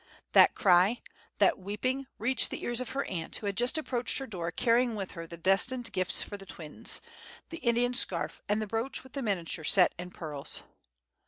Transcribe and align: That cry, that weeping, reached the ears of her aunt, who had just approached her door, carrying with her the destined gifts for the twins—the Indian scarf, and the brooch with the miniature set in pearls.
That 0.31 0.55
cry, 0.55 1.03
that 1.37 1.59
weeping, 1.59 2.07
reached 2.17 2.49
the 2.49 2.63
ears 2.63 2.81
of 2.81 2.89
her 2.89 3.05
aunt, 3.05 3.35
who 3.37 3.45
had 3.45 3.55
just 3.55 3.77
approached 3.77 4.17
her 4.17 4.25
door, 4.25 4.49
carrying 4.51 4.95
with 4.95 5.11
her 5.11 5.27
the 5.27 5.37
destined 5.37 5.91
gifts 5.91 6.23
for 6.23 6.37
the 6.37 6.45
twins—the 6.47 7.57
Indian 7.57 7.93
scarf, 7.93 8.41
and 8.49 8.59
the 8.59 8.65
brooch 8.65 9.03
with 9.03 9.13
the 9.13 9.21
miniature 9.21 9.63
set 9.63 9.93
in 9.99 10.09
pearls. 10.09 10.63